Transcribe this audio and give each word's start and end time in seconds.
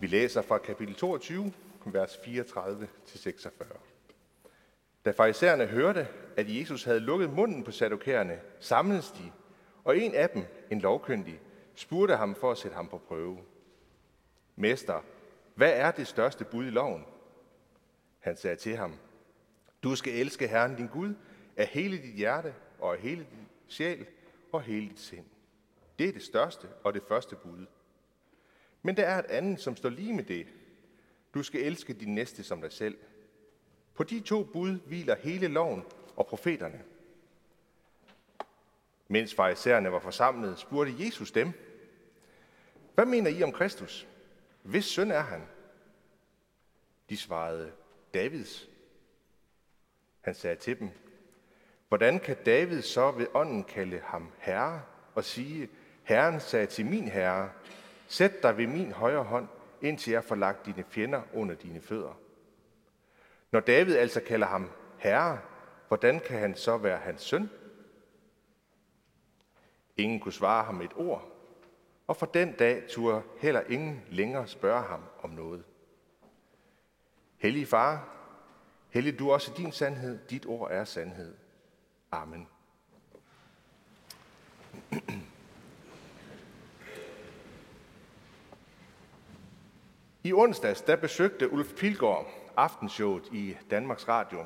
Vi 0.00 0.06
læser 0.06 0.42
fra 0.42 0.58
kapitel 0.58 0.94
22, 0.94 1.52
vers 1.84 2.16
34-46. 2.16 3.78
Da 5.04 5.10
farisæerne 5.10 5.66
hørte, 5.66 6.08
at 6.36 6.58
Jesus 6.58 6.84
havde 6.84 7.00
lukket 7.00 7.32
munden 7.32 7.64
på 7.64 7.70
sadokærerne, 7.70 8.40
samledes 8.60 9.10
de, 9.10 9.32
og 9.84 9.98
en 9.98 10.14
af 10.14 10.30
dem, 10.30 10.44
en 10.70 10.80
lovkyndig, 10.80 11.40
spurgte 11.74 12.16
ham 12.16 12.34
for 12.34 12.50
at 12.50 12.58
sætte 12.58 12.74
ham 12.74 12.88
på 12.88 12.98
prøve. 12.98 13.38
Mester, 14.56 15.04
hvad 15.54 15.72
er 15.72 15.90
det 15.90 16.06
største 16.06 16.44
bud 16.44 16.66
i 16.66 16.70
loven? 16.70 17.04
Han 18.18 18.36
sagde 18.36 18.56
til 18.56 18.76
ham, 18.76 18.94
du 19.82 19.96
skal 19.96 20.14
elske 20.14 20.48
Herren 20.48 20.76
din 20.76 20.86
Gud 20.86 21.14
af 21.56 21.66
hele 21.66 21.96
dit 21.96 22.14
hjerte 22.14 22.54
og 22.78 22.94
af 22.94 23.00
hele 23.00 23.26
din 23.30 23.48
sjæl 23.68 24.06
og 24.52 24.62
hele 24.62 24.88
dit 24.88 25.00
sind. 25.00 25.24
Det 25.98 26.08
er 26.08 26.12
det 26.12 26.22
største 26.22 26.68
og 26.84 26.94
det 26.94 27.02
første 27.08 27.36
bud. 27.36 27.66
Men 28.88 28.96
der 28.96 29.06
er 29.06 29.18
et 29.18 29.26
andet, 29.26 29.60
som 29.60 29.76
står 29.76 29.88
lige 29.88 30.12
med 30.12 30.24
det. 30.24 30.46
Du 31.34 31.42
skal 31.42 31.60
elske 31.60 31.92
din 31.92 32.14
næste 32.14 32.44
som 32.44 32.60
dig 32.60 32.72
selv. 32.72 32.98
På 33.94 34.04
de 34.04 34.20
to 34.20 34.44
bud 34.44 34.78
hviler 34.86 35.16
hele 35.16 35.48
loven 35.48 35.84
og 36.16 36.26
profeterne. 36.26 36.82
Mens 39.08 39.34
farisæerne 39.34 39.92
var 39.92 39.98
forsamlet, 39.98 40.58
spurgte 40.58 41.04
Jesus 41.04 41.30
dem, 41.30 41.52
Hvad 42.94 43.06
mener 43.06 43.30
I 43.30 43.42
om 43.42 43.52
Kristus? 43.52 44.08
Hvis 44.62 44.84
søn 44.84 45.10
er 45.10 45.20
han? 45.20 45.42
De 47.10 47.16
svarede, 47.16 47.72
Davids. 48.14 48.68
Han 50.20 50.34
sagde 50.34 50.56
til 50.56 50.78
dem, 50.78 50.90
Hvordan 51.88 52.20
kan 52.20 52.36
David 52.46 52.82
så 52.82 53.10
ved 53.10 53.26
ånden 53.34 53.64
kalde 53.64 54.00
ham 54.04 54.32
herre 54.38 54.82
og 55.14 55.24
sige, 55.24 55.68
Herren 56.02 56.40
sagde 56.40 56.66
til 56.66 56.86
min 56.86 57.08
herre, 57.08 57.50
Sæt 58.08 58.42
dig 58.42 58.56
ved 58.56 58.66
min 58.66 58.92
højre 58.92 59.24
hånd, 59.24 59.48
indtil 59.82 60.10
jeg 60.10 60.24
får 60.24 60.34
lagt 60.34 60.66
dine 60.66 60.84
fjender 60.88 61.22
under 61.34 61.54
dine 61.54 61.80
fødder. 61.80 62.20
Når 63.50 63.60
David 63.60 63.96
altså 63.96 64.20
kalder 64.20 64.46
ham 64.46 64.70
herre, 64.98 65.38
hvordan 65.88 66.20
kan 66.20 66.38
han 66.38 66.56
så 66.56 66.76
være 66.76 66.98
hans 66.98 67.22
søn? 67.22 67.50
Ingen 69.96 70.20
kunne 70.20 70.32
svare 70.32 70.64
ham 70.64 70.80
et 70.80 70.92
ord, 70.96 71.32
og 72.06 72.16
for 72.16 72.26
den 72.26 72.52
dag 72.52 72.84
turde 72.88 73.22
heller 73.38 73.60
ingen 73.60 74.02
længere 74.10 74.48
spørge 74.48 74.82
ham 74.82 75.02
om 75.22 75.30
noget. 75.30 75.64
Hellige 77.36 77.66
far, 77.66 78.08
hellig 78.90 79.18
du 79.18 79.32
også 79.32 79.52
din 79.56 79.72
sandhed, 79.72 80.18
dit 80.30 80.46
ord 80.46 80.70
er 80.70 80.84
sandhed. 80.84 81.34
Amen. 82.12 82.48
I 90.28 90.32
onsdags 90.32 90.80
der 90.80 90.96
besøgte 90.96 91.52
Ulf 91.52 91.74
Pilgaard 91.74 92.26
aftenshowet 92.56 93.24
i 93.32 93.56
Danmarks 93.70 94.08
Radio. 94.08 94.38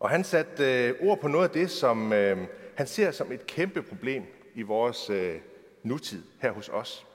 Og 0.00 0.10
han 0.10 0.24
satte 0.24 0.86
øh, 0.88 0.94
ord 1.00 1.20
på 1.20 1.28
noget 1.28 1.48
af 1.48 1.50
det, 1.50 1.70
som 1.70 2.12
øh, 2.12 2.38
han 2.76 2.86
ser 2.86 3.10
som 3.10 3.32
et 3.32 3.46
kæmpe 3.46 3.82
problem 3.82 4.24
i 4.54 4.62
vores 4.62 5.10
øh, 5.10 5.40
nutid 5.82 6.22
her 6.40 6.52
hos 6.52 6.68
os. 6.68 7.06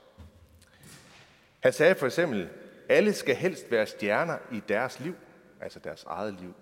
Han 1.59 1.73
sagde 1.73 1.95
for 1.95 2.05
eksempel, 2.05 2.50
alle 2.89 3.14
skal 3.14 3.36
helst 3.36 3.72
være 3.72 3.86
stjerner 3.86 4.38
i 4.52 4.61
deres 4.70 5.00
liv, 5.00 5.16
altså 5.61 5.80
deres 5.80 6.03
eget 6.03 6.33
liv, 6.33 6.53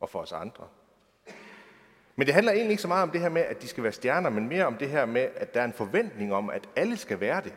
og 0.00 0.10
for 0.10 0.18
os 0.18 0.32
andre. 0.32 0.68
Men 2.16 2.26
det 2.26 2.34
handler 2.34 2.52
egentlig 2.52 2.70
ikke 2.70 2.82
så 2.82 2.88
meget 2.88 3.02
om 3.02 3.10
det 3.10 3.20
her 3.20 3.28
med, 3.28 3.42
at 3.42 3.62
de 3.62 3.68
skal 3.68 3.82
være 3.82 3.92
stjerner, 3.92 4.30
men 4.30 4.48
mere 4.48 4.66
om 4.66 4.76
det 4.76 4.88
her 4.88 5.06
med, 5.06 5.28
at 5.36 5.54
der 5.54 5.60
er 5.60 5.64
en 5.64 5.72
forventning 5.72 6.34
om, 6.34 6.50
at 6.50 6.68
alle 6.76 6.96
skal 6.96 7.20
være 7.20 7.40
det. 7.40 7.54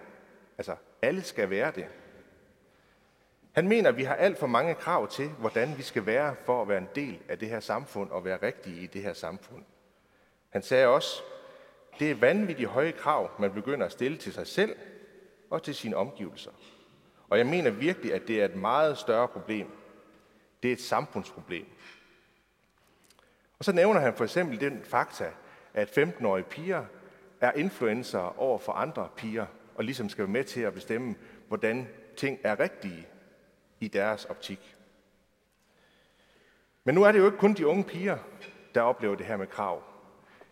Altså, 0.57 0.75
alle 1.01 1.21
skal 1.21 1.49
være 1.49 1.71
det. 1.75 1.85
Han 3.59 3.67
mener, 3.67 3.89
at 3.89 3.97
vi 3.97 4.03
har 4.03 4.15
alt 4.15 4.37
for 4.37 4.47
mange 4.47 4.75
krav 4.75 5.07
til, 5.07 5.29
hvordan 5.29 5.77
vi 5.77 5.83
skal 5.83 6.05
være 6.05 6.35
for 6.45 6.61
at 6.61 6.67
være 6.67 6.77
en 6.77 6.87
del 6.95 7.19
af 7.29 7.39
det 7.39 7.49
her 7.49 7.59
samfund 7.59 8.09
og 8.11 8.25
være 8.25 8.37
rigtige 8.43 8.81
i 8.81 8.87
det 8.87 9.01
her 9.01 9.13
samfund. 9.13 9.63
Han 10.49 10.61
sagde 10.61 10.87
også, 10.87 11.21
det 11.99 12.11
er 12.11 12.15
vanvittigt 12.15 12.69
høje 12.69 12.91
krav, 12.91 13.31
man 13.39 13.53
begynder 13.53 13.85
at 13.85 13.91
stille 13.91 14.17
til 14.17 14.33
sig 14.33 14.47
selv 14.47 14.75
og 15.49 15.63
til 15.63 15.75
sine 15.75 15.95
omgivelser. 15.95 16.51
Og 17.29 17.37
jeg 17.37 17.47
mener 17.47 17.71
virkelig, 17.71 18.13
at 18.13 18.27
det 18.27 18.41
er 18.41 18.45
et 18.45 18.55
meget 18.55 18.97
større 18.97 19.27
problem. 19.27 19.67
Det 20.63 20.69
er 20.69 20.73
et 20.73 20.81
samfundsproblem. 20.81 21.65
Og 23.59 23.65
så 23.65 23.71
nævner 23.71 23.99
han 23.99 24.13
for 24.13 24.23
eksempel 24.23 24.59
den 24.59 24.83
fakta, 24.83 25.31
at 25.73 25.97
15-årige 25.97 26.45
piger 26.45 26.85
er 27.41 27.51
influencer 27.51 28.39
over 28.39 28.59
for 28.59 28.71
andre 28.71 29.09
piger, 29.17 29.45
og 29.75 29.83
ligesom 29.83 30.09
skal 30.09 30.21
være 30.21 30.31
med 30.33 30.43
til 30.43 30.61
at 30.61 30.73
bestemme, 30.73 31.15
hvordan 31.47 31.87
ting 32.17 32.39
er 32.43 32.59
rigtige 32.59 33.07
i 33.79 33.87
deres 33.87 34.25
optik. 34.25 34.75
Men 36.83 36.95
nu 36.95 37.03
er 37.03 37.11
det 37.11 37.19
jo 37.19 37.25
ikke 37.25 37.37
kun 37.37 37.53
de 37.53 37.67
unge 37.67 37.83
piger, 37.83 38.17
der 38.75 38.81
oplever 38.81 39.15
det 39.15 39.25
her 39.25 39.37
med 39.37 39.47
krav. 39.47 39.83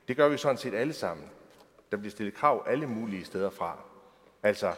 Det 0.07 0.17
gør 0.17 0.29
vi 0.29 0.37
sådan 0.37 0.57
set 0.57 0.73
alle 0.73 0.93
sammen. 0.93 1.29
Der 1.91 1.97
bliver 1.97 2.11
stillet 2.11 2.33
krav 2.33 2.63
alle 2.67 2.87
mulige 2.87 3.25
steder 3.25 3.49
fra. 3.49 3.79
Altså 4.43 4.75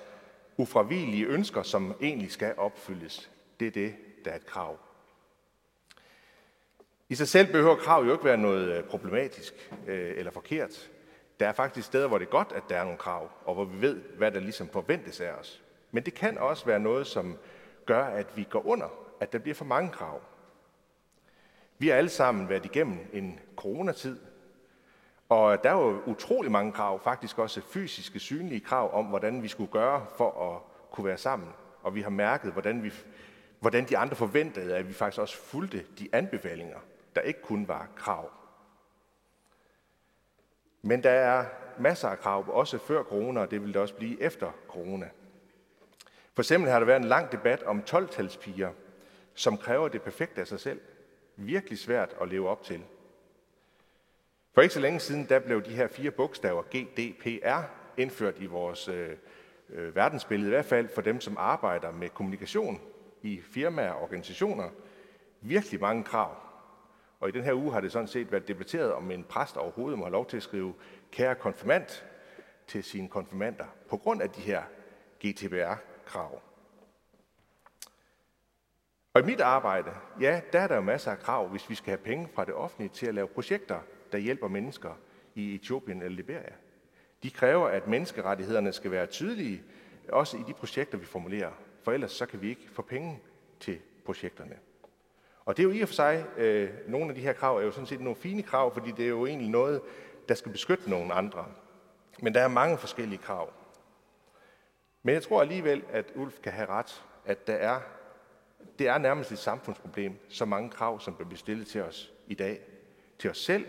ufravigelige 0.57 1.25
ønsker, 1.25 1.63
som 1.63 1.95
egentlig 2.01 2.31
skal 2.31 2.53
opfyldes. 2.57 3.31
Det 3.59 3.67
er 3.67 3.71
det, 3.71 3.95
der 4.25 4.31
er 4.31 4.35
et 4.35 4.45
krav. 4.45 4.77
I 7.09 7.15
sig 7.15 7.27
selv 7.27 7.51
behøver 7.51 7.75
krav 7.75 8.05
jo 8.05 8.11
ikke 8.11 8.25
være 8.25 8.37
noget 8.37 8.77
øh, 8.77 8.83
problematisk 8.83 9.71
øh, 9.87 10.13
eller 10.17 10.31
forkert. 10.31 10.89
Der 11.39 11.47
er 11.47 11.53
faktisk 11.53 11.87
steder, 11.87 12.07
hvor 12.07 12.17
det 12.17 12.25
er 12.25 12.29
godt, 12.29 12.51
at 12.55 12.63
der 12.69 12.77
er 12.77 12.83
nogle 12.83 12.97
krav, 12.97 13.31
og 13.45 13.53
hvor 13.53 13.65
vi 13.65 13.81
ved, 13.81 13.95
hvad 14.17 14.31
der 14.31 14.39
ligesom 14.39 14.69
forventes 14.69 15.21
af 15.21 15.31
os. 15.31 15.61
Men 15.91 16.03
det 16.03 16.13
kan 16.13 16.37
også 16.37 16.65
være 16.65 16.79
noget, 16.79 17.07
som 17.07 17.37
gør, 17.89 18.03
at 18.03 18.37
vi 18.37 18.47
går 18.49 18.67
under, 18.67 18.87
at 19.19 19.33
der 19.33 19.39
bliver 19.39 19.55
for 19.55 19.65
mange 19.65 19.91
krav. 19.91 20.21
Vi 21.77 21.87
har 21.87 21.95
alle 21.95 22.09
sammen 22.09 22.49
været 22.49 22.65
igennem 22.65 22.97
en 23.13 23.39
coronatid, 23.55 24.19
og 25.29 25.63
der 25.63 25.71
var 25.71 26.07
utrolig 26.07 26.51
mange 26.51 26.71
krav, 26.71 27.03
faktisk 27.03 27.39
også 27.39 27.61
fysiske, 27.61 28.19
synlige 28.19 28.59
krav 28.59 28.93
om, 28.93 29.05
hvordan 29.05 29.43
vi 29.43 29.47
skulle 29.47 29.71
gøre 29.71 30.05
for 30.17 30.53
at 30.53 30.61
kunne 30.91 31.05
være 31.05 31.17
sammen. 31.17 31.49
Og 31.83 31.95
vi 31.95 32.01
har 32.01 32.09
mærket, 32.09 32.51
hvordan, 32.51 32.83
vi, 32.83 32.91
hvordan 33.59 33.85
de 33.89 33.97
andre 33.97 34.15
forventede, 34.15 34.77
at 34.77 34.87
vi 34.87 34.93
faktisk 34.93 35.21
også 35.21 35.37
fulgte 35.37 35.85
de 35.99 36.09
anbefalinger, 36.11 36.79
der 37.15 37.21
ikke 37.21 37.41
kun 37.41 37.67
var 37.67 37.87
krav. 37.95 38.31
Men 40.81 41.03
der 41.03 41.11
er 41.11 41.45
masser 41.79 42.09
af 42.09 42.19
krav, 42.19 42.45
også 42.47 42.77
før 42.77 43.03
corona, 43.03 43.41
og 43.41 43.51
det 43.51 43.61
vil 43.61 43.73
det 43.73 43.81
også 43.81 43.95
blive 43.95 44.21
efter 44.21 44.51
corona. 44.67 45.09
For 46.33 46.41
eksempel 46.41 46.71
har 46.71 46.79
der 46.79 46.85
været 46.85 47.01
en 47.01 47.07
lang 47.07 47.31
debat 47.31 47.63
om 47.63 47.83
12-talspiger, 47.89 48.69
som 49.33 49.57
kræver 49.57 49.87
det 49.87 50.01
perfekte 50.01 50.41
af 50.41 50.47
sig 50.47 50.59
selv. 50.59 50.81
Virkelig 51.35 51.79
svært 51.79 52.15
at 52.21 52.27
leve 52.27 52.49
op 52.49 52.63
til. 52.63 52.83
For 54.53 54.61
ikke 54.61 54.73
så 54.73 54.79
længe 54.79 54.99
siden, 54.99 55.25
der 55.29 55.39
blev 55.39 55.63
de 55.63 55.69
her 55.69 55.87
fire 55.87 56.11
bogstaver 56.11 56.63
GDPR 56.63 57.63
indført 57.97 58.35
i 58.39 58.45
vores 58.45 58.87
øh, 58.87 59.09
øh, 59.69 59.95
verdensbillede, 59.95 60.49
i 60.49 60.53
hvert 60.53 60.65
fald 60.65 60.89
for 60.95 61.01
dem, 61.01 61.21
som 61.21 61.35
arbejder 61.39 61.91
med 61.91 62.09
kommunikation 62.09 62.81
i 63.21 63.41
firmaer 63.41 63.91
og 63.91 64.01
organisationer. 64.01 64.69
Virkelig 65.41 65.81
mange 65.81 66.03
krav. 66.03 66.35
Og 67.19 67.29
i 67.29 67.31
den 67.31 67.43
her 67.43 67.53
uge 67.53 67.73
har 67.73 67.81
det 67.81 67.91
sådan 67.91 68.07
set 68.07 68.31
været 68.31 68.47
debatteret, 68.47 68.93
om 68.93 69.11
en 69.11 69.23
præst 69.23 69.57
overhovedet 69.57 69.99
må 69.99 70.05
have 70.05 70.11
lov 70.11 70.27
til 70.27 70.37
at 70.37 70.43
skrive 70.43 70.73
kære 71.11 71.35
konfirmand 71.35 72.03
til 72.67 72.83
sine 72.83 73.09
konfirmander, 73.09 73.65
på 73.89 73.97
grund 73.97 74.21
af 74.21 74.29
de 74.29 74.41
her 74.41 74.63
GDPR 75.25 75.88
krav. 76.09 76.41
Og 79.13 79.21
i 79.21 79.25
mit 79.25 79.41
arbejde, 79.41 79.91
ja, 80.21 80.41
der 80.53 80.59
er 80.59 80.67
der 80.67 80.75
jo 80.75 80.81
masser 80.81 81.11
af 81.11 81.19
krav, 81.19 81.47
hvis 81.47 81.69
vi 81.69 81.75
skal 81.75 81.91
have 81.91 82.03
penge 82.03 82.29
fra 82.33 82.45
det 82.45 82.53
offentlige 82.53 82.89
til 82.89 83.05
at 83.05 83.15
lave 83.15 83.27
projekter, 83.27 83.79
der 84.11 84.17
hjælper 84.17 84.47
mennesker 84.47 84.93
i 85.35 85.55
Etiopien 85.55 86.01
eller 86.01 86.15
Liberia. 86.15 86.53
De 87.23 87.31
kræver, 87.31 87.67
at 87.67 87.87
menneskerettighederne 87.87 88.73
skal 88.73 88.91
være 88.91 89.05
tydelige, 89.05 89.63
også 90.09 90.37
i 90.37 90.43
de 90.47 90.53
projekter, 90.53 90.97
vi 90.97 91.05
formulerer. 91.05 91.51
For 91.83 91.91
ellers 91.91 92.11
så 92.11 92.25
kan 92.25 92.41
vi 92.41 92.49
ikke 92.49 92.69
få 92.71 92.81
penge 92.81 93.19
til 93.59 93.79
projekterne. 94.05 94.55
Og 95.45 95.57
det 95.57 95.63
er 95.63 95.67
jo 95.67 95.73
i 95.73 95.81
og 95.81 95.87
for 95.87 95.95
sig, 95.95 96.25
øh, 96.37 96.69
nogle 96.87 97.09
af 97.09 97.15
de 97.15 97.21
her 97.21 97.33
krav 97.33 97.57
er 97.57 97.61
jo 97.61 97.71
sådan 97.71 97.87
set 97.87 98.01
nogle 98.01 98.15
fine 98.15 98.43
krav, 98.43 98.73
fordi 98.73 98.91
det 98.91 99.05
er 99.05 99.09
jo 99.09 99.25
egentlig 99.25 99.49
noget, 99.49 99.81
der 100.27 100.35
skal 100.35 100.51
beskytte 100.51 100.89
nogle 100.89 101.13
andre. 101.13 101.45
Men 102.21 102.33
der 102.33 102.41
er 102.41 102.47
mange 102.47 102.77
forskellige 102.77 103.19
krav. 103.19 103.53
Men 105.03 105.13
jeg 105.13 105.23
tror 105.23 105.41
alligevel, 105.41 105.83
at 105.89 106.11
Ulf 106.15 106.39
kan 106.39 106.51
have 106.51 106.69
ret, 106.69 107.03
at 107.25 107.47
der 107.47 107.53
er, 107.53 107.81
det 108.79 108.87
er 108.87 108.97
nærmest 108.97 109.31
et 109.31 109.37
samfundsproblem, 109.39 110.25
så 110.29 110.45
mange 110.45 110.69
krav, 110.69 110.99
som 110.99 111.15
bliver 111.15 111.35
stillet 111.35 111.67
til 111.67 111.81
os 111.81 112.13
i 112.27 112.33
dag. 112.33 112.61
Til 113.19 113.29
os 113.29 113.37
selv, 113.37 113.67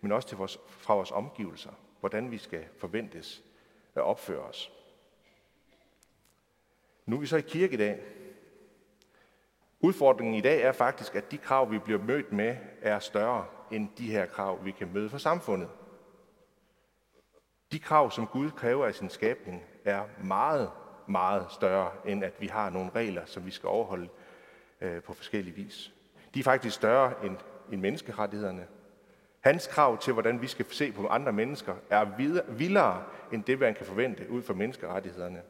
men 0.00 0.12
også 0.12 0.28
til 0.28 0.38
vores, 0.38 0.58
fra 0.68 0.94
vores 0.94 1.10
omgivelser. 1.10 1.70
Hvordan 2.00 2.30
vi 2.30 2.38
skal 2.38 2.64
forventes 2.78 3.42
at 3.94 4.02
opføre 4.02 4.40
os. 4.40 4.72
Nu 7.06 7.16
er 7.16 7.20
vi 7.20 7.26
så 7.26 7.36
i 7.36 7.40
kirke 7.40 7.74
i 7.74 7.76
dag. 7.76 8.02
Udfordringen 9.80 10.34
i 10.34 10.40
dag 10.40 10.62
er 10.62 10.72
faktisk, 10.72 11.14
at 11.14 11.30
de 11.30 11.38
krav, 11.38 11.70
vi 11.70 11.78
bliver 11.78 12.02
mødt 12.02 12.32
med, 12.32 12.56
er 12.82 12.98
større 12.98 13.46
end 13.70 13.88
de 13.98 14.10
her 14.10 14.26
krav, 14.26 14.64
vi 14.64 14.70
kan 14.70 14.92
møde 14.92 15.10
for 15.10 15.18
samfundet. 15.18 15.68
De 17.72 17.78
krav, 17.78 18.10
som 18.10 18.26
Gud 18.26 18.50
kræver 18.50 18.86
af 18.86 18.94
sin 18.94 19.10
skabning, 19.10 19.62
er 19.84 20.02
meget, 20.24 20.70
meget 21.06 21.46
større, 21.50 21.90
end 22.04 22.24
at 22.24 22.32
vi 22.40 22.46
har 22.46 22.70
nogle 22.70 22.90
regler, 22.94 23.22
som 23.26 23.46
vi 23.46 23.50
skal 23.50 23.66
overholde 23.68 24.08
øh, 24.80 25.02
på 25.02 25.14
forskellige 25.14 25.54
vis. 25.54 25.92
De 26.34 26.40
er 26.40 26.44
faktisk 26.44 26.76
større 26.76 27.12
end, 27.24 27.36
end 27.72 27.80
menneskerettighederne. 27.80 28.66
Hans 29.40 29.66
krav 29.66 29.98
til, 29.98 30.12
hvordan 30.12 30.42
vi 30.42 30.46
skal 30.46 30.66
se 30.70 30.92
på 30.92 31.06
andre 31.06 31.32
mennesker, 31.32 31.74
er 31.90 32.04
vildere 32.48 33.02
end 33.32 33.44
det, 33.44 33.60
man 33.60 33.74
kan 33.74 33.86
forvente 33.86 34.30
ud 34.30 34.42
fra 34.42 34.54
menneskerettighederne. 34.54 35.42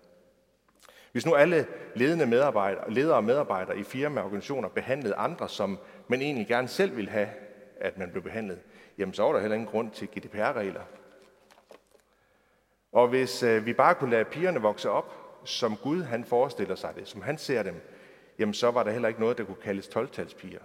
Hvis 1.12 1.26
nu 1.26 1.34
alle 1.34 1.66
ledende 1.94 2.26
medarbejdere, 2.26 2.90
ledere 2.90 3.16
og 3.16 3.24
medarbejdere 3.24 3.78
i 3.78 3.82
firmaer 3.82 4.22
og 4.22 4.26
organisationer 4.26 4.68
behandlede 4.68 5.14
andre, 5.14 5.48
som 5.48 5.78
man 6.08 6.22
egentlig 6.22 6.46
gerne 6.46 6.68
selv 6.68 6.96
vil 6.96 7.08
have, 7.08 7.28
at 7.80 7.98
man 7.98 8.10
blev 8.10 8.22
behandlet, 8.22 8.58
jamen 8.98 9.14
så 9.14 9.22
var 9.22 9.32
der 9.32 9.40
heller 9.40 9.54
ingen 9.54 9.70
grund 9.70 9.90
til 9.90 10.08
GDPR-regler. 10.08 10.80
Og 12.92 13.08
hvis 13.08 13.42
øh, 13.42 13.66
vi 13.66 13.72
bare 13.72 13.94
kunne 13.94 14.10
lade 14.10 14.24
pigerne 14.24 14.60
vokse 14.60 14.90
op, 14.90 15.14
som 15.44 15.76
Gud 15.76 16.02
han 16.02 16.24
forestiller 16.24 16.74
sig 16.74 16.94
det, 16.96 17.08
som 17.08 17.22
han 17.22 17.38
ser 17.38 17.62
dem, 17.62 17.80
jamen 18.38 18.54
så 18.54 18.70
var 18.70 18.82
der 18.82 18.90
heller 18.90 19.08
ikke 19.08 19.20
noget, 19.20 19.38
der 19.38 19.44
kunne 19.44 19.56
kaldes 19.62 19.88
12-talspiger. 19.88 20.62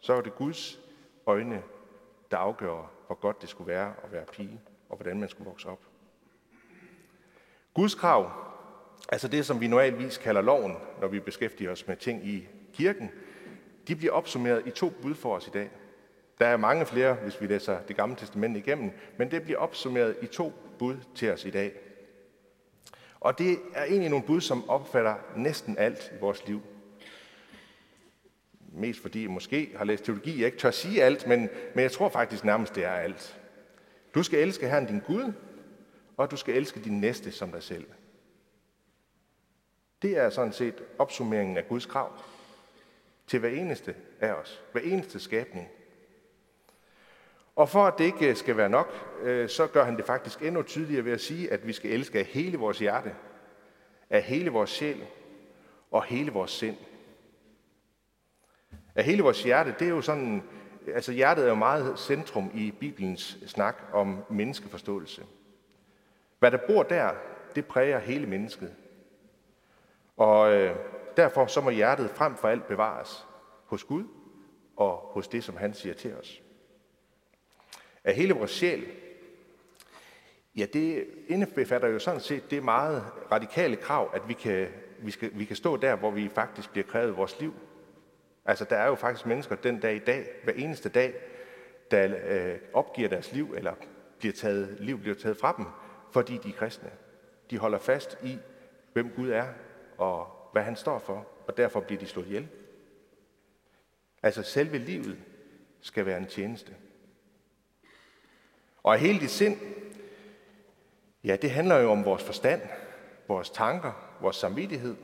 Så 0.00 0.12
var 0.12 0.20
det 0.20 0.34
Guds 0.34 0.78
øjne, 1.26 1.62
der 2.30 2.36
afgør, 2.36 2.90
hvor 3.06 3.20
godt 3.20 3.42
det 3.42 3.48
skulle 3.48 3.68
være 3.72 3.92
at 4.04 4.12
være 4.12 4.24
pige, 4.32 4.60
og 4.88 4.96
hvordan 4.96 5.20
man 5.20 5.28
skulle 5.28 5.48
vokse 5.48 5.68
op. 5.68 5.80
Guds 7.74 7.94
krav, 7.94 8.30
altså 9.08 9.28
det, 9.28 9.46
som 9.46 9.60
vi 9.60 9.66
normalvis 9.66 10.18
kalder 10.18 10.42
loven, 10.42 10.76
når 11.00 11.08
vi 11.08 11.20
beskæftiger 11.20 11.72
os 11.72 11.86
med 11.86 11.96
ting 11.96 12.26
i 12.26 12.48
kirken, 12.72 13.10
de 13.88 13.96
bliver 13.96 14.12
opsummeret 14.12 14.66
i 14.66 14.70
to 14.70 14.90
bud 15.02 15.14
for 15.14 15.36
os 15.36 15.46
i 15.46 15.50
dag. 15.50 15.70
Der 16.38 16.46
er 16.46 16.56
mange 16.56 16.86
flere, 16.86 17.14
hvis 17.14 17.40
vi 17.40 17.46
læser 17.46 17.80
det 17.80 17.96
gamle 17.96 18.16
testament 18.16 18.56
igennem, 18.56 18.90
men 19.16 19.30
det 19.30 19.42
bliver 19.42 19.58
opsummeret 19.58 20.16
i 20.22 20.26
to 20.26 20.52
bud 20.78 20.96
til 21.14 21.32
os 21.32 21.44
i 21.44 21.50
dag. 21.50 21.72
Og 23.20 23.38
det 23.38 23.58
er 23.74 23.84
egentlig 23.84 24.10
nogle 24.10 24.26
bud, 24.26 24.40
som 24.40 24.68
opfatter 24.68 25.14
næsten 25.36 25.78
alt 25.78 26.12
i 26.16 26.20
vores 26.20 26.46
liv. 26.46 26.62
Mest 28.72 29.02
fordi 29.02 29.22
jeg 29.22 29.30
måske 29.30 29.72
har 29.76 29.84
læst 29.84 30.04
teologi, 30.04 30.38
jeg 30.38 30.46
ikke 30.46 30.58
tør 30.58 30.70
sige 30.70 31.02
alt, 31.02 31.26
men, 31.26 31.40
men 31.74 31.82
jeg 31.82 31.92
tror 31.92 32.08
faktisk 32.08 32.44
nærmest, 32.44 32.74
det 32.74 32.84
er 32.84 32.90
alt. 32.90 33.40
Du 34.14 34.22
skal 34.22 34.38
elske 34.38 34.68
Herren 34.68 34.86
din 34.86 35.00
Gud, 35.00 35.32
og 36.16 36.30
du 36.30 36.36
skal 36.36 36.54
elske 36.54 36.80
din 36.80 37.00
næste 37.00 37.32
som 37.32 37.52
dig 37.52 37.62
selv. 37.62 37.86
Det 40.02 40.16
er 40.16 40.30
sådan 40.30 40.52
set 40.52 40.84
opsummeringen 40.98 41.56
af 41.56 41.68
Guds 41.68 41.86
krav 41.86 42.12
til 43.26 43.38
hver 43.38 43.48
eneste 43.48 43.94
af 44.20 44.32
os, 44.32 44.62
hver 44.72 44.80
eneste 44.80 45.20
skabning. 45.20 45.68
Og 47.56 47.68
for 47.68 47.84
at 47.84 47.98
det 47.98 48.04
ikke 48.04 48.30
øh, 48.30 48.36
skal 48.36 48.56
være 48.56 48.68
nok, 48.68 49.18
øh, 49.22 49.48
så 49.48 49.66
gør 49.66 49.84
han 49.84 49.96
det 49.96 50.04
faktisk 50.04 50.42
endnu 50.42 50.62
tydeligere 50.62 51.04
ved 51.04 51.12
at 51.12 51.20
sige, 51.20 51.52
at 51.52 51.66
vi 51.66 51.72
skal 51.72 51.90
elske 51.90 52.18
af 52.18 52.24
hele 52.24 52.58
vores 52.58 52.78
hjerte, 52.78 53.14
af 54.10 54.22
hele 54.22 54.50
vores 54.50 54.70
sjæl 54.70 55.04
og 55.90 56.04
hele 56.04 56.32
vores 56.32 56.50
sind. 56.50 56.76
Af 58.94 59.04
hele 59.04 59.22
vores 59.22 59.42
hjerte, 59.42 59.74
det 59.78 59.84
er 59.84 59.90
jo 59.90 60.00
sådan, 60.00 60.42
altså 60.94 61.12
hjertet 61.12 61.44
er 61.44 61.48
jo 61.48 61.54
meget 61.54 61.98
centrum 61.98 62.50
i 62.54 62.70
Bibelens 62.80 63.38
snak 63.46 63.82
om 63.92 64.24
menneskeforståelse. 64.30 65.22
Hvad 66.38 66.50
der 66.50 66.58
bor 66.66 66.82
der, 66.82 67.10
det 67.54 67.66
præger 67.66 67.98
hele 67.98 68.26
mennesket. 68.26 68.74
Og 70.16 70.52
øh, 70.52 70.76
derfor 71.16 71.46
så 71.46 71.60
må 71.60 71.70
hjertet 71.70 72.10
frem 72.10 72.36
for 72.36 72.48
alt 72.48 72.66
bevares 72.66 73.26
hos 73.66 73.84
Gud 73.84 74.04
og 74.76 74.96
hos 74.96 75.28
det, 75.28 75.44
som 75.44 75.56
han 75.56 75.74
siger 75.74 75.94
til 75.94 76.14
os 76.14 76.43
af 78.04 78.14
hele 78.14 78.34
vores 78.34 78.50
sjæl, 78.50 78.86
ja, 80.56 80.66
det 80.72 81.06
indebefatter 81.28 81.88
jo 81.88 81.98
sådan 81.98 82.20
set 82.20 82.50
det 82.50 82.62
meget 82.62 83.04
radikale 83.32 83.76
krav, 83.76 84.10
at 84.14 84.28
vi 84.28 84.34
kan, 84.34 84.68
vi, 84.98 85.10
skal, 85.10 85.30
vi 85.34 85.44
kan 85.44 85.56
stå 85.56 85.76
der, 85.76 85.96
hvor 85.96 86.10
vi 86.10 86.28
faktisk 86.28 86.70
bliver 86.70 86.86
krævet 86.86 87.16
vores 87.16 87.40
liv. 87.40 87.54
Altså, 88.44 88.64
der 88.64 88.76
er 88.76 88.86
jo 88.86 88.94
faktisk 88.94 89.26
mennesker 89.26 89.56
den 89.56 89.80
dag 89.80 89.96
i 89.96 89.98
dag, 89.98 90.26
hver 90.44 90.52
eneste 90.52 90.88
dag, 90.88 91.14
der 91.90 92.16
øh, 92.28 92.58
opgiver 92.72 93.08
deres 93.08 93.32
liv, 93.32 93.54
eller 93.56 93.74
bliver 94.18 94.32
taget, 94.32 94.76
liv 94.80 94.98
bliver 94.98 95.14
taget 95.14 95.36
fra 95.36 95.54
dem, 95.56 95.66
fordi 96.12 96.38
de 96.38 96.48
er 96.48 96.52
kristne. 96.52 96.90
De 97.50 97.58
holder 97.58 97.78
fast 97.78 98.18
i, 98.22 98.38
hvem 98.92 99.10
Gud 99.16 99.30
er, 99.30 99.46
og 99.98 100.26
hvad 100.52 100.62
han 100.62 100.76
står 100.76 100.98
for, 100.98 101.28
og 101.46 101.56
derfor 101.56 101.80
bliver 101.80 102.00
de 102.00 102.06
slået 102.06 102.26
ihjel. 102.26 102.48
Altså, 104.22 104.42
selve 104.42 104.78
livet 104.78 105.18
skal 105.80 106.06
være 106.06 106.18
en 106.18 106.26
tjeneste. 106.26 106.74
Og 108.84 108.98
hele 108.98 109.20
dit 109.20 109.30
sind, 109.30 109.56
ja, 111.24 111.36
det 111.36 111.50
handler 111.50 111.76
jo 111.76 111.90
om 111.90 112.04
vores 112.04 112.22
forstand, 112.22 112.60
vores 113.28 113.50
tanker, 113.50 114.16
vores 114.20 114.36
samvittighed. 114.36 114.96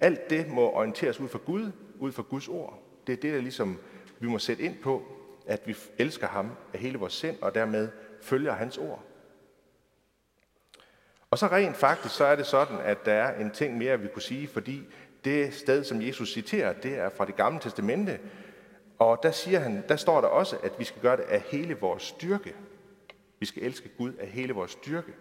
Alt 0.00 0.30
det 0.30 0.48
må 0.48 0.70
orienteres 0.72 1.20
ud 1.20 1.28
fra 1.28 1.38
Gud, 1.46 1.72
ud 1.98 2.12
fra 2.12 2.22
Guds 2.22 2.48
ord. 2.48 2.82
Det 3.06 3.12
er 3.12 3.16
det, 3.16 3.34
der 3.34 3.40
ligesom 3.40 3.78
vi 4.18 4.28
må 4.28 4.38
sætte 4.38 4.62
ind 4.62 4.78
på, 4.82 5.02
at 5.46 5.60
vi 5.66 5.76
elsker 5.98 6.26
ham 6.26 6.50
af 6.74 6.80
hele 6.80 6.98
vores 6.98 7.12
sind, 7.12 7.36
og 7.42 7.54
dermed 7.54 7.88
følger 8.22 8.52
hans 8.52 8.78
ord. 8.78 9.04
Og 11.30 11.38
så 11.38 11.46
rent 11.46 11.76
faktisk, 11.76 12.14
så 12.14 12.24
er 12.24 12.36
det 12.36 12.46
sådan, 12.46 12.78
at 12.78 13.04
der 13.04 13.12
er 13.12 13.40
en 13.40 13.50
ting 13.50 13.78
mere, 13.78 14.00
vi 14.00 14.08
kunne 14.08 14.22
sige, 14.22 14.48
fordi 14.48 14.82
det 15.24 15.54
sted, 15.54 15.84
som 15.84 16.02
Jesus 16.02 16.32
citerer, 16.32 16.72
det 16.72 16.98
er 16.98 17.08
fra 17.08 17.24
det 17.24 17.36
gamle 17.36 17.60
testamente, 17.60 18.20
og 18.98 19.18
der, 19.22 19.30
siger 19.30 19.58
han, 19.58 19.84
der 19.88 19.96
står 19.96 20.20
der 20.20 20.28
også, 20.28 20.56
at 20.62 20.72
vi 20.78 20.84
skal 20.84 21.02
gøre 21.02 21.16
det 21.16 21.22
af 21.22 21.40
hele 21.40 21.74
vores 21.74 22.02
styrke. 22.02 22.54
Vi 23.38 23.46
skal 23.46 23.62
elske 23.62 23.88
Gud 23.88 24.12
af 24.12 24.28
hele 24.28 24.52
vores 24.52 24.70
styrke. 24.70 25.12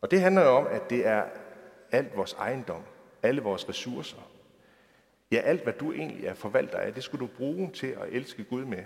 Og 0.00 0.10
det 0.10 0.20
handler 0.20 0.42
jo 0.42 0.48
om, 0.48 0.66
at 0.66 0.90
det 0.90 1.06
er 1.06 1.24
alt 1.92 2.16
vores 2.16 2.32
ejendom, 2.32 2.82
alle 3.22 3.42
vores 3.42 3.68
ressourcer. 3.68 4.30
Ja, 5.30 5.36
alt 5.36 5.62
hvad 5.62 5.72
du 5.72 5.92
egentlig 5.92 6.26
er 6.26 6.34
forvalter 6.34 6.78
af, 6.78 6.94
det 6.94 7.04
skulle 7.04 7.26
du 7.26 7.32
bruge 7.36 7.70
til 7.72 7.86
at 7.86 8.08
elske 8.08 8.44
Gud 8.44 8.64
med. 8.64 8.84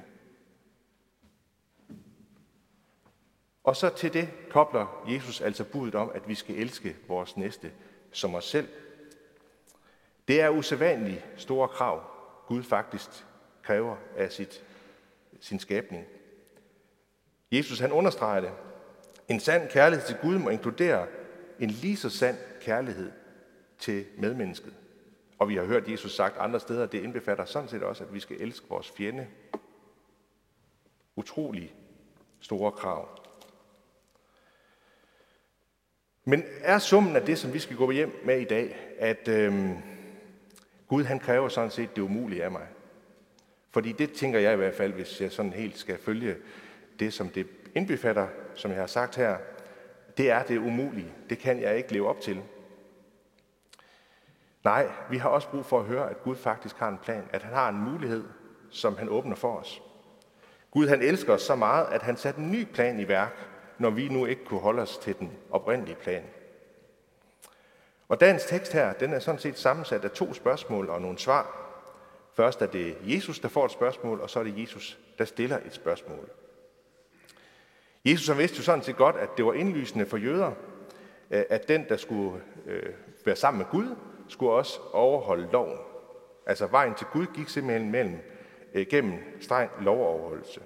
Og 3.64 3.76
så 3.76 3.90
til 3.96 4.12
det 4.12 4.28
kobler 4.50 5.04
Jesus 5.08 5.40
altså 5.40 5.64
budet 5.64 5.94
om, 5.94 6.10
at 6.14 6.28
vi 6.28 6.34
skal 6.34 6.54
elske 6.56 6.96
vores 7.08 7.36
næste 7.36 7.72
som 8.12 8.34
os 8.34 8.44
selv. 8.44 8.68
Det 10.28 10.40
er 10.40 10.48
usædvanligt 10.48 11.24
store 11.36 11.68
krav, 11.68 12.04
Gud 12.46 12.62
faktisk 12.62 13.10
kræver 13.62 13.96
af 14.16 14.32
sit, 14.32 14.64
sin 15.40 15.58
skabning. 15.58 16.06
Jesus 17.52 17.78
han 17.78 17.92
understreger 17.92 18.40
det. 18.40 18.50
En 19.28 19.40
sand 19.40 19.68
kærlighed 19.68 20.06
til 20.06 20.16
Gud 20.22 20.38
må 20.38 20.50
inkludere 20.50 21.06
en 21.58 21.70
lige 21.70 21.96
så 21.96 22.10
sand 22.10 22.36
kærlighed 22.60 23.12
til 23.78 24.06
medmennesket. 24.18 24.74
Og 25.38 25.48
vi 25.48 25.56
har 25.56 25.64
hørt 25.64 25.88
Jesus 25.88 26.14
sagt 26.14 26.36
andre 26.38 26.60
steder, 26.60 26.82
at 26.82 26.92
det 26.92 27.02
indbefatter 27.02 27.44
sådan 27.44 27.68
set 27.68 27.82
også, 27.82 28.04
at 28.04 28.14
vi 28.14 28.20
skal 28.20 28.40
elske 28.40 28.66
vores 28.68 28.90
fjende. 28.90 29.26
Utrolig 31.16 31.74
store 32.40 32.72
krav. 32.72 33.08
Men 36.24 36.44
er 36.60 36.78
summen 36.78 37.16
af 37.16 37.22
det, 37.22 37.38
som 37.38 37.52
vi 37.52 37.58
skal 37.58 37.76
gå 37.76 37.90
hjem 37.90 38.20
med 38.24 38.40
i 38.40 38.44
dag, 38.44 38.76
at 38.98 39.28
øhm, 39.28 39.76
Gud 40.88 41.04
han 41.04 41.18
kræver 41.18 41.48
sådan 41.48 41.70
set 41.70 41.96
det 41.96 42.02
umulige 42.02 42.44
af 42.44 42.50
mig? 42.50 42.66
Fordi 43.70 43.92
det 43.92 44.12
tænker 44.12 44.38
jeg 44.38 44.52
i 44.52 44.56
hvert 44.56 44.74
fald, 44.74 44.92
hvis 44.92 45.20
jeg 45.20 45.32
sådan 45.32 45.52
helt 45.52 45.78
skal 45.78 45.98
følge 45.98 46.36
det, 47.00 47.12
som 47.12 47.28
det 47.28 47.46
indbefatter, 47.74 48.28
som 48.54 48.70
jeg 48.70 48.80
har 48.80 48.86
sagt 48.86 49.16
her, 49.16 49.36
det 50.16 50.30
er 50.30 50.42
det 50.42 50.58
umulige. 50.58 51.12
Det 51.30 51.38
kan 51.38 51.60
jeg 51.60 51.76
ikke 51.76 51.92
leve 51.92 52.08
op 52.08 52.20
til. 52.20 52.42
Nej, 54.64 54.90
vi 55.10 55.16
har 55.16 55.28
også 55.28 55.48
brug 55.48 55.66
for 55.66 55.78
at 55.78 55.84
høre, 55.84 56.10
at 56.10 56.22
Gud 56.22 56.36
faktisk 56.36 56.76
har 56.76 56.88
en 56.88 56.98
plan, 56.98 57.24
at 57.32 57.42
han 57.42 57.54
har 57.54 57.68
en 57.68 57.78
mulighed, 57.78 58.24
som 58.70 58.96
han 58.96 59.08
åbner 59.08 59.36
for 59.36 59.56
os. 59.56 59.82
Gud 60.70 60.88
han 60.88 61.02
elsker 61.02 61.32
os 61.32 61.42
så 61.42 61.54
meget, 61.54 61.86
at 61.86 62.02
han 62.02 62.16
satte 62.16 62.40
en 62.40 62.50
ny 62.50 62.64
plan 62.64 63.00
i 63.00 63.08
værk, 63.08 63.48
når 63.78 63.90
vi 63.90 64.08
nu 64.08 64.26
ikke 64.26 64.44
kunne 64.44 64.60
holde 64.60 64.82
os 64.82 64.98
til 64.98 65.18
den 65.18 65.32
oprindelige 65.50 65.96
plan. 65.96 66.24
Og 68.08 68.20
dagens 68.20 68.44
tekst 68.44 68.72
her, 68.72 68.92
den 68.92 69.12
er 69.12 69.18
sådan 69.18 69.40
set 69.40 69.58
sammensat 69.58 70.04
af 70.04 70.10
to 70.10 70.34
spørgsmål 70.34 70.88
og 70.88 71.00
nogle 71.00 71.18
svar. 71.18 71.56
Først 72.34 72.62
er 72.62 72.66
det 72.66 72.96
Jesus, 73.02 73.38
der 73.38 73.48
får 73.48 73.64
et 73.64 73.70
spørgsmål, 73.70 74.20
og 74.20 74.30
så 74.30 74.40
er 74.40 74.44
det 74.44 74.58
Jesus, 74.58 74.98
der 75.18 75.24
stiller 75.24 75.58
et 75.66 75.74
spørgsmål. 75.74 76.30
Jesus 78.04 78.28
han 78.28 78.38
vidste 78.38 78.56
jo 78.56 78.62
sådan 78.62 78.84
set 78.84 78.96
godt, 78.96 79.16
at 79.16 79.28
det 79.36 79.44
var 79.44 79.52
indlysende 79.52 80.06
for 80.06 80.16
jøder, 80.16 80.52
øh, 81.30 81.44
at 81.48 81.68
den, 81.68 81.88
der 81.88 81.96
skulle 81.96 82.42
øh, 82.66 82.92
være 83.24 83.36
sammen 83.36 83.58
med 83.58 83.66
Gud, 83.66 83.96
skulle 84.28 84.52
også 84.52 84.80
overholde 84.92 85.48
loven. 85.52 85.78
Altså 86.46 86.66
vejen 86.66 86.94
til 86.94 87.06
Gud 87.06 87.26
gik 87.34 87.48
simpelthen 87.48 87.90
mellem, 87.90 88.18
øh, 88.74 88.86
gennem 88.90 89.18
streng 89.40 89.70
lovoverholdelse. 89.80 90.60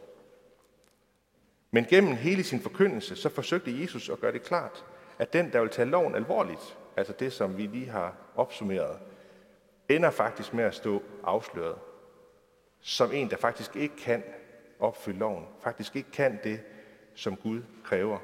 Men 1.71 1.85
gennem 1.85 2.15
hele 2.15 2.45
sin 2.45 2.61
forkyndelse, 2.61 3.17
så 3.17 3.29
forsøgte 3.29 3.81
Jesus 3.81 4.09
at 4.09 4.21
gøre 4.21 4.33
det 4.33 4.43
klart, 4.43 4.85
at 5.19 5.33
den, 5.33 5.53
der 5.53 5.61
vil 5.61 5.71
tage 5.71 5.89
loven 5.89 6.15
alvorligt, 6.15 6.79
altså 6.97 7.13
det, 7.19 7.33
som 7.33 7.57
vi 7.59 7.63
lige 7.67 7.89
har 7.89 8.17
opsummeret, 8.37 8.99
ender 9.89 10.11
faktisk 10.11 10.55
med 10.55 10.65
at 10.65 10.75
stå 10.75 11.03
afsløret 11.25 11.77
som 12.81 13.13
en, 13.13 13.31
der 13.31 13.37
faktisk 13.37 13.77
ikke 13.77 13.97
kan 13.97 14.23
opfylde 14.79 15.19
loven, 15.19 15.45
faktisk 15.61 15.97
ikke 15.97 16.11
kan 16.11 16.41
det, 16.45 16.61
som 17.15 17.37
Gud 17.37 17.63
kræver. 17.85 18.19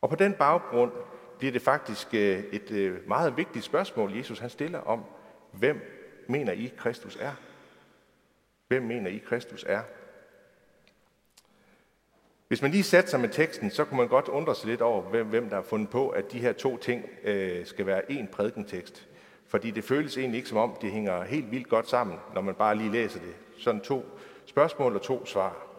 Og 0.00 0.08
på 0.08 0.16
den 0.16 0.32
baggrund 0.32 0.92
bliver 1.38 1.52
det 1.52 1.62
faktisk 1.62 2.14
øh, 2.14 2.44
et 2.52 2.70
øh, 2.70 3.08
meget 3.08 3.36
vigtigt 3.36 3.64
spørgsmål, 3.64 4.16
Jesus 4.16 4.38
han 4.38 4.50
stiller 4.50 4.78
om, 4.78 5.04
hvem 5.52 5.80
mener 6.28 6.52
I, 6.52 6.72
Kristus 6.76 7.16
er? 7.20 7.32
Hvem 8.68 8.82
mener 8.82 9.10
I, 9.10 9.22
Kristus 9.26 9.64
er? 9.68 9.82
Hvis 12.48 12.62
man 12.62 12.70
lige 12.70 12.82
satte 12.82 13.10
sig 13.10 13.20
med 13.20 13.28
teksten, 13.28 13.70
så 13.70 13.84
kunne 13.84 13.96
man 13.96 14.08
godt 14.08 14.28
undre 14.28 14.54
sig 14.54 14.68
lidt 14.68 14.80
over, 14.80 15.02
hvem, 15.02 15.26
hvem 15.26 15.48
der 15.48 15.56
har 15.56 15.62
fundet 15.62 15.90
på, 15.90 16.08
at 16.08 16.32
de 16.32 16.38
her 16.38 16.52
to 16.52 16.76
ting 16.76 17.08
øh, 17.22 17.66
skal 17.66 17.86
være 17.86 18.02
én 18.10 18.26
prædikentekst. 18.32 19.08
Fordi 19.46 19.70
det 19.70 19.84
føles 19.84 20.18
egentlig 20.18 20.36
ikke 20.38 20.48
som 20.48 20.58
om, 20.58 20.76
det 20.80 20.92
hænger 20.92 21.24
helt 21.24 21.50
vildt 21.50 21.68
godt 21.68 21.88
sammen, 21.88 22.18
når 22.34 22.40
man 22.40 22.54
bare 22.54 22.76
lige 22.76 22.92
læser 22.92 23.20
det. 23.20 23.34
Sådan 23.58 23.80
to 23.80 24.04
spørgsmål 24.46 24.96
og 24.96 25.02
to 25.02 25.26
svar. 25.26 25.71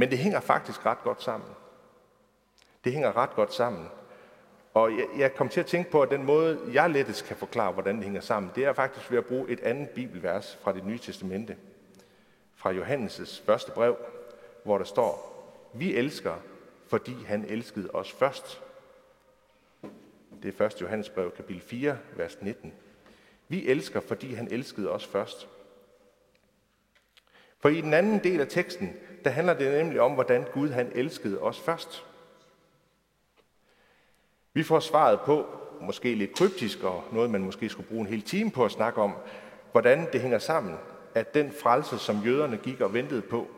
Men 0.00 0.10
det 0.10 0.18
hænger 0.18 0.40
faktisk 0.40 0.86
ret 0.86 1.02
godt 1.02 1.22
sammen. 1.22 1.50
Det 2.84 2.92
hænger 2.92 3.16
ret 3.16 3.34
godt 3.34 3.54
sammen. 3.54 3.88
Og 4.74 4.92
jeg, 4.92 5.06
jeg 5.18 5.34
kom 5.34 5.48
til 5.48 5.60
at 5.60 5.66
tænke 5.66 5.90
på, 5.90 6.02
at 6.02 6.10
den 6.10 6.24
måde, 6.24 6.60
jeg 6.72 6.90
lettest 6.90 7.24
kan 7.24 7.36
forklare, 7.36 7.72
hvordan 7.72 7.96
det 7.96 8.04
hænger 8.04 8.20
sammen, 8.20 8.52
det 8.54 8.64
er 8.64 8.72
faktisk 8.72 9.10
ved 9.10 9.18
at 9.18 9.26
bruge 9.26 9.48
et 9.48 9.60
andet 9.60 9.88
bibelvers 9.90 10.58
fra 10.62 10.72
det 10.72 10.84
nye 10.84 10.98
testamente. 10.98 11.56
Fra 12.54 12.72
Johannes' 12.72 13.42
første 13.46 13.72
brev, 13.72 13.96
hvor 14.64 14.78
der 14.78 14.84
står, 14.84 15.36
vi 15.74 15.94
elsker, 15.94 16.34
fordi 16.88 17.24
han 17.24 17.44
elskede 17.44 17.90
os 17.90 18.12
først. 18.12 18.62
Det 20.42 20.60
er 20.60 20.66
1. 20.66 20.80
Johannes 20.80 21.08
brev, 21.08 21.30
kapitel 21.30 21.62
4, 21.62 21.98
vers 22.16 22.38
19. 22.42 22.72
Vi 23.48 23.68
elsker, 23.68 24.00
fordi 24.00 24.34
han 24.34 24.48
elskede 24.50 24.90
os 24.90 25.06
først. 25.06 25.48
For 27.60 27.68
i 27.68 27.80
den 27.80 27.94
anden 27.94 28.18
del 28.24 28.40
af 28.40 28.46
teksten, 28.48 28.96
der 29.24 29.30
handler 29.30 29.54
det 29.54 29.72
nemlig 29.72 30.00
om, 30.00 30.12
hvordan 30.12 30.46
Gud 30.52 30.68
han 30.68 30.92
elskede 30.94 31.40
os 31.40 31.60
først. 31.60 32.04
Vi 34.52 34.62
får 34.62 34.80
svaret 34.80 35.20
på, 35.20 35.46
måske 35.80 36.14
lidt 36.14 36.34
kryptisk 36.34 36.82
og 36.82 37.04
noget, 37.12 37.30
man 37.30 37.44
måske 37.44 37.68
skulle 37.68 37.88
bruge 37.88 38.00
en 38.00 38.06
hel 38.06 38.22
time 38.22 38.50
på 38.50 38.64
at 38.64 38.70
snakke 38.70 39.02
om, 39.02 39.14
hvordan 39.72 40.12
det 40.12 40.20
hænger 40.20 40.38
sammen, 40.38 40.74
at 41.14 41.34
den 41.34 41.52
frelse, 41.52 41.98
som 41.98 42.16
jøderne 42.24 42.56
gik 42.56 42.80
og 42.80 42.94
ventede 42.94 43.22
på, 43.22 43.48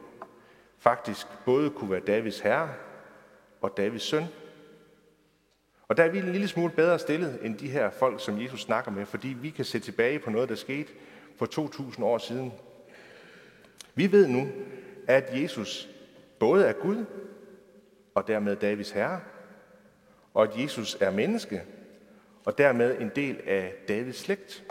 faktisk 0.79 1.27
både 1.45 1.71
kunne 1.71 1.91
være 1.91 2.01
Davids 2.01 2.41
herre 2.41 2.69
og 3.61 3.77
Davids 3.77 4.03
søn. 4.03 4.25
Og 5.89 5.97
der 5.97 6.05
er 6.05 6.09
vi 6.09 6.19
en 6.19 6.33
lille 6.33 6.49
smule 6.49 6.73
bedre 6.73 6.99
stillet 6.99 7.39
end 7.43 7.59
de 7.59 7.71
her 7.71 7.91
folk, 7.91 8.21
som 8.21 8.41
Jesus 8.41 8.61
snakker 8.61 8.91
med, 8.91 9.07
fordi 9.07 9.29
vi 9.29 9.51
kan 9.51 9.65
se 9.65 9.79
tilbage 9.79 10.19
på 10.19 10.31
noget, 10.31 10.49
der 10.49 10.55
skete 10.55 10.93
for 11.39 11.47
2000 11.47 12.05
år 12.05 12.19
siden. 12.19 12.53
Vi 13.95 14.13
ved 14.13 14.27
nu, 14.27 14.49
at 15.07 15.43
Jesus 15.43 15.89
både 16.39 16.67
er 16.67 16.73
Gud 16.73 17.05
og 18.15 18.27
dermed 18.27 18.57
Davids 18.57 18.91
herre, 18.91 19.21
og 20.35 20.43
at 20.43 20.63
Jesus 20.63 20.97
er 21.01 21.11
menneske 21.11 21.63
og 22.45 22.59
dermed 22.59 23.01
en 23.01 23.11
del 23.17 23.41
af 23.47 23.75
Davids 23.89 24.17
slægt. 24.17 24.65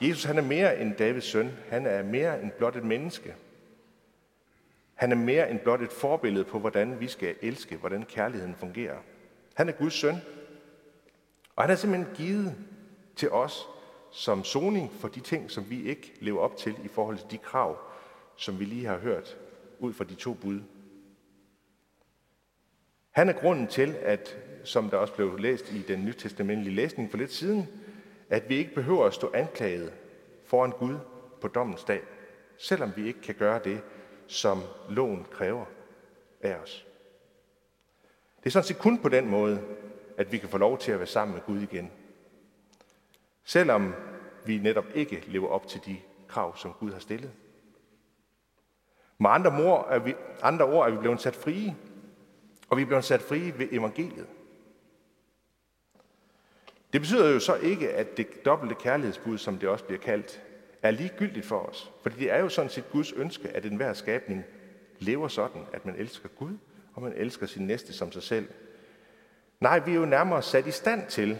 Jesus 0.00 0.24
han 0.24 0.38
er 0.38 0.42
mere 0.42 0.80
end 0.80 0.94
Davids 0.96 1.24
søn. 1.24 1.50
Han 1.68 1.86
er 1.86 2.02
mere 2.02 2.42
end 2.42 2.50
blot 2.50 2.76
et 2.76 2.84
menneske. 2.84 3.34
Han 4.94 5.12
er 5.12 5.16
mere 5.16 5.50
end 5.50 5.58
blot 5.58 5.82
et 5.82 5.92
forbillede 5.92 6.44
på, 6.44 6.58
hvordan 6.58 7.00
vi 7.00 7.08
skal 7.08 7.36
elske, 7.42 7.76
hvordan 7.76 8.02
kærligheden 8.02 8.54
fungerer. 8.54 8.96
Han 9.54 9.68
er 9.68 9.72
Guds 9.72 9.94
søn. 9.94 10.16
Og 11.56 11.62
han 11.64 11.70
er 11.70 11.74
simpelthen 11.74 12.14
givet 12.14 12.54
til 13.16 13.30
os 13.30 13.66
som 14.12 14.44
soning 14.44 14.92
for 14.92 15.08
de 15.08 15.20
ting, 15.20 15.50
som 15.50 15.70
vi 15.70 15.88
ikke 15.88 16.12
lever 16.20 16.40
op 16.40 16.56
til 16.56 16.76
i 16.84 16.88
forhold 16.88 17.18
til 17.18 17.30
de 17.30 17.38
krav, 17.38 17.78
som 18.36 18.58
vi 18.58 18.64
lige 18.64 18.86
har 18.86 18.98
hørt 18.98 19.38
ud 19.78 19.92
fra 19.92 20.04
de 20.04 20.14
to 20.14 20.34
bud. 20.34 20.60
Han 23.10 23.28
er 23.28 23.32
grunden 23.32 23.66
til, 23.66 23.96
at, 24.02 24.36
som 24.64 24.90
der 24.90 24.96
også 24.96 25.14
blev 25.14 25.38
læst 25.38 25.72
i 25.72 25.82
den 25.82 26.04
nytestamentlige 26.04 26.74
læsning 26.74 27.10
for 27.10 27.18
lidt 27.18 27.32
siden, 27.32 27.68
at 28.30 28.48
vi 28.48 28.56
ikke 28.56 28.74
behøver 28.74 29.06
at 29.06 29.14
stå 29.14 29.30
anklaget 29.34 29.92
foran 30.44 30.70
Gud 30.70 30.96
på 31.40 31.48
dommens 31.48 31.84
dag, 31.84 32.00
selvom 32.58 32.92
vi 32.96 33.06
ikke 33.06 33.20
kan 33.20 33.34
gøre 33.34 33.60
det, 33.64 33.80
som 34.26 34.62
loven 34.88 35.26
kræver 35.30 35.64
af 36.40 36.54
os. 36.54 36.86
Det 38.38 38.46
er 38.46 38.50
sådan 38.50 38.66
set 38.66 38.78
kun 38.78 38.98
på 38.98 39.08
den 39.08 39.30
måde, 39.30 39.62
at 40.16 40.32
vi 40.32 40.38
kan 40.38 40.48
få 40.48 40.58
lov 40.58 40.78
til 40.78 40.92
at 40.92 40.98
være 40.98 41.06
sammen 41.06 41.34
med 41.34 41.42
Gud 41.42 41.60
igen. 41.60 41.90
Selvom 43.44 43.94
vi 44.46 44.58
netop 44.58 44.86
ikke 44.94 45.24
lever 45.26 45.48
op 45.48 45.66
til 45.66 45.80
de 45.86 45.96
krav, 46.28 46.56
som 46.56 46.72
Gud 46.72 46.92
har 46.92 47.00
stillet. 47.00 47.30
Med 49.18 49.30
andre, 49.30 49.50
mor 49.50 49.88
er 49.90 49.98
vi, 49.98 50.14
andre 50.42 50.64
ord 50.64 50.86
er 50.86 50.90
vi 50.90 50.98
blevet 50.98 51.20
sat 51.20 51.34
frie, 51.34 51.76
og 52.68 52.76
vi 52.76 52.82
er 52.82 52.86
blevet 52.86 53.04
sat 53.04 53.22
frie 53.22 53.58
ved 53.58 53.68
evangeliet. 53.72 54.26
Det 56.92 57.00
betyder 57.00 57.30
jo 57.30 57.40
så 57.40 57.54
ikke, 57.54 57.90
at 57.90 58.16
det 58.16 58.44
dobbelte 58.44 58.74
kærlighedsbud, 58.74 59.38
som 59.38 59.58
det 59.58 59.68
også 59.68 59.84
bliver 59.84 60.00
kaldt, 60.00 60.42
er 60.82 60.90
ligegyldigt 60.90 61.46
for 61.46 61.58
os. 61.58 61.92
Fordi 62.02 62.16
det 62.16 62.30
er 62.30 62.38
jo 62.38 62.48
sådan 62.48 62.70
set 62.70 62.90
Guds 62.90 63.12
ønske, 63.12 63.48
at 63.48 63.64
enhver 63.64 63.92
skabning 63.92 64.44
lever 64.98 65.28
sådan, 65.28 65.62
at 65.72 65.86
man 65.86 65.96
elsker 65.96 66.28
Gud, 66.28 66.58
og 66.94 67.02
man 67.02 67.12
elsker 67.16 67.46
sin 67.46 67.66
næste 67.66 67.92
som 67.92 68.12
sig 68.12 68.22
selv. 68.22 68.48
Nej, 69.60 69.78
vi 69.78 69.90
er 69.90 69.94
jo 69.96 70.04
nærmere 70.04 70.42
sat 70.42 70.66
i 70.66 70.70
stand 70.70 71.06
til 71.06 71.38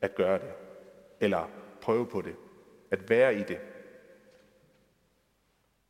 at 0.00 0.14
gøre 0.14 0.38
det, 0.38 0.48
eller 1.20 1.50
prøve 1.80 2.06
på 2.06 2.20
det, 2.20 2.36
at 2.90 3.10
være 3.10 3.34
i 3.34 3.42
det. 3.42 3.58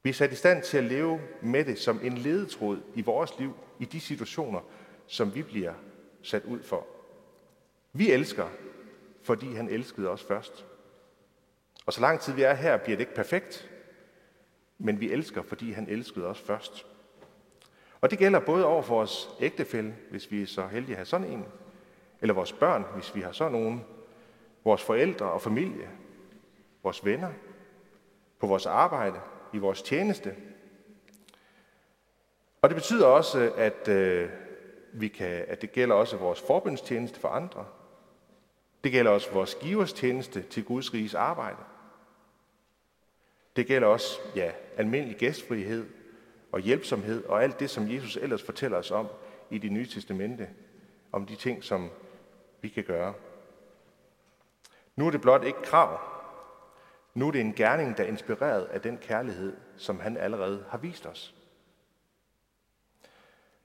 Vi 0.02 0.11
er 0.11 0.14
sat 0.14 0.33
i 0.33 0.37
stand 0.37 0.62
til 0.62 0.78
at 0.78 0.85
leve 0.85 1.21
med 1.42 1.64
det 1.64 1.78
som 1.78 2.00
en 2.02 2.18
ledetråd 2.18 2.80
i 2.95 3.02
vores 3.02 3.38
liv, 3.38 3.52
i 3.78 3.85
de 3.85 4.00
situationer, 4.00 4.61
som 5.06 5.35
vi 5.35 5.42
bliver 5.42 5.75
sat 6.23 6.45
ud 6.45 6.62
for. 6.62 6.87
Vi 7.92 8.12
elsker, 8.12 8.49
fordi 9.23 9.54
han 9.54 9.68
elskede 9.68 10.09
os 10.11 10.23
først. 10.23 10.66
Og 11.87 11.92
så 11.92 12.00
lang 12.00 12.21
tid 12.21 12.33
vi 12.33 12.42
er 12.42 12.54
her, 12.54 12.76
bliver 12.76 12.97
det 12.97 13.02
ikke 13.02 13.14
perfekt, 13.14 13.71
men 14.78 15.00
vi 15.00 15.12
elsker, 15.12 15.42
fordi 15.42 15.73
han 15.73 15.88
elskede 15.88 16.26
os 16.26 16.40
først. 16.40 16.87
Og 18.00 18.11
det 18.11 18.18
gælder 18.18 18.40
både 18.40 18.66
over 18.66 18.83
for 18.83 18.95
vores 18.95 19.28
ægtefælle, 19.40 19.95
hvis 20.11 20.30
vi 20.30 20.42
er 20.42 20.47
så 20.47 20.66
heldige 20.66 20.92
at 20.92 20.97
have 20.97 21.06
sådan 21.06 21.26
en, 21.26 21.45
eller 22.21 22.35
vores 22.35 22.52
børn, 22.52 22.85
hvis 22.95 23.14
vi 23.14 23.21
har 23.21 23.33
sådan 23.33 23.52
nogen, 23.52 23.85
vores 24.66 24.82
forældre 24.82 25.30
og 25.30 25.42
familie, 25.42 25.90
vores 26.82 27.04
venner, 27.04 27.32
på 28.38 28.46
vores 28.46 28.66
arbejde, 28.66 29.20
i 29.52 29.58
vores 29.58 29.82
tjeneste. 29.82 30.37
Og 32.62 32.68
det 32.68 32.76
betyder 32.76 33.06
også, 33.06 33.52
at, 33.56 33.88
øh, 33.88 34.30
vi 34.92 35.08
kan, 35.08 35.44
at 35.49 35.62
det 35.62 35.73
gælder 35.73 35.94
også 35.94 36.16
vores 36.16 36.40
forbundstjeneste 36.40 37.20
for 37.20 37.28
andre. 37.28 37.66
Det 38.85 38.92
gælder 38.92 39.11
også 39.11 39.32
vores 39.32 39.54
givers 39.54 39.92
tjeneste 39.92 40.42
til 40.42 40.64
Guds 40.64 40.94
riges 40.94 41.14
arbejde. 41.14 41.62
Det 43.56 43.66
gælder 43.66 43.88
også 43.88 44.18
ja, 44.37 44.52
almindelig 44.76 45.16
gæstfrihed 45.16 45.87
og 46.52 46.61
hjælpsomhed 46.61 47.25
og 47.25 47.42
alt 47.42 47.61
det, 47.61 47.70
som 47.70 47.90
Jesus 47.90 48.16
ellers 48.16 48.42
fortæller 48.42 48.78
os 48.78 48.90
om 48.90 49.06
i 49.50 49.58
det 49.58 49.73
nye 49.73 49.87
testamente, 49.87 50.49
om 51.12 51.26
de 51.26 51.37
ting, 51.37 51.64
som 51.64 51.90
vi 52.61 52.68
kan 52.68 52.85
gøre. 52.85 53.14
Nu 54.97 55.07
er 55.07 55.11
det 55.11 55.21
blot 55.21 55.45
ikke 55.45 55.62
krav. 55.62 56.00
Nu 57.15 57.29
er 57.29 57.33
det 57.33 57.41
en 57.41 57.53
gerning, 57.53 57.97
der 57.97 58.05
er 58.05 58.09
inspireret 58.09 58.65
af 58.65 58.81
den 58.81 58.99
kærlighed, 58.99 59.57
som 59.76 60.00
han 60.00 60.17
allerede 60.17 60.65
har 60.69 60.79
vist 60.79 61.07
os. 61.07 61.35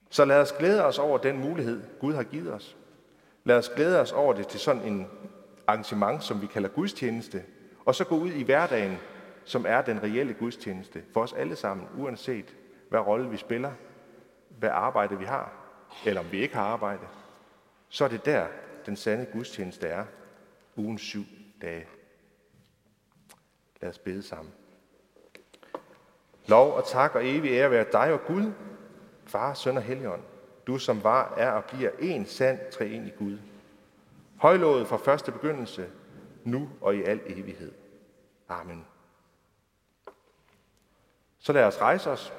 Så 0.10 0.26
lad 0.26 0.42
os 0.42 0.52
glæde 0.52 0.86
os 0.86 1.00
over 1.00 1.18
den 1.18 1.40
mulighed, 1.40 1.84
Gud 2.00 2.14
har 2.14 2.24
givet 2.24 2.54
os. 2.54 2.78
Lad 3.44 3.58
os 3.58 3.70
glæde 3.70 4.02
os 4.02 4.12
over 4.12 4.34
det 4.34 4.48
til 4.48 4.60
sådan 4.60 4.82
en 4.82 5.08
arrangement, 5.68 6.24
som 6.24 6.42
vi 6.42 6.48
kalder 6.48 6.70
gudstjeneste, 6.70 7.44
og 7.86 7.96
så 7.96 8.06
gå 8.06 8.16
ud 8.16 8.32
i 8.32 8.44
hverdagen 8.44 8.98
som 9.44 9.66
er 9.68 9.82
den 9.82 10.04
reelle 10.04 10.34
gudstjeneste 10.34 11.04
for 11.14 11.22
os 11.22 11.34
alle 11.34 11.56
sammen, 11.56 11.88
uanset 11.98 12.56
hvad 12.90 13.00
rolle 13.00 13.30
vi 13.30 13.38
spiller, 13.38 13.72
hvad 14.50 14.70
arbejde 14.70 15.20
vi 15.20 15.26
har, 15.26 15.54
eller 16.06 16.22
om 16.22 16.32
vi 16.32 16.38
ikke 16.38 16.56
har 16.56 16.64
arbejde, 16.64 17.08
så 17.90 18.04
er 18.04 18.10
det 18.10 18.26
der, 18.26 18.48
den 18.86 18.96
sande 18.96 19.26
gudstjeneste 19.26 19.88
er, 19.88 20.06
ugen 20.76 20.98
syv 20.98 21.24
dage. 21.62 21.88
Lad 23.82 23.90
os 23.90 23.98
bede 23.98 24.24
sammen. 24.24 24.54
Lov 26.48 26.74
og 26.74 26.88
tak 26.88 27.16
og 27.16 27.28
evig 27.28 27.52
ære 27.52 27.72
være 27.72 27.86
dig 27.92 28.14
og 28.14 28.22
Gud, 28.28 28.52
Far, 29.26 29.54
Søn 29.54 29.78
og 29.78 29.84
Helligånd, 29.84 30.22
du 30.68 30.78
som 30.78 31.04
var, 31.04 31.34
er 31.38 31.52
og 31.52 31.66
bliver 31.66 31.92
en 32.00 32.26
sand 32.26 32.60
i 32.82 33.12
Gud. 33.18 33.38
Højlået 34.38 34.88
fra 34.88 34.98
første 34.98 35.32
begyndelse, 35.32 35.90
nu 36.44 36.70
og 36.82 36.96
i 36.96 37.04
al 37.04 37.22
evighed. 37.26 37.72
Amen. 38.50 38.86
Så 41.40 41.54
lad 41.54 41.64
os 41.64 41.82
rejse 41.82 42.10
os 42.10 42.34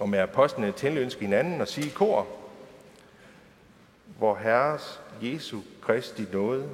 og 0.00 0.08
med 0.08 0.18
apostlene 0.18 0.72
tilønske 0.72 1.20
hinanden 1.20 1.60
og 1.60 1.68
sige 1.68 1.86
i 1.86 1.90
kor, 1.90 2.26
hvor 4.18 4.34
Herres 4.36 5.02
Jesu 5.22 5.60
Kristi 5.82 6.26
nåde, 6.32 6.70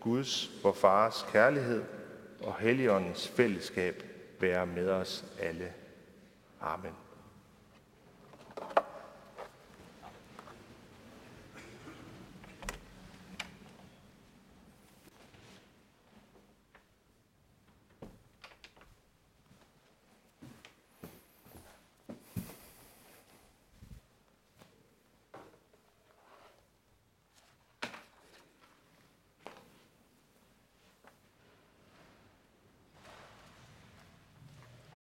Guds, 0.00 0.50
vor 0.62 0.72
Fars 0.72 1.26
kærlighed 1.32 1.84
og 2.42 2.56
Helligåndens 2.58 3.28
fællesskab 3.28 4.04
være 4.40 4.66
med 4.66 4.90
os 4.90 5.24
alle. 5.40 5.72
Amen. 6.60 6.92